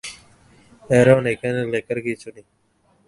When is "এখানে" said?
1.33-1.59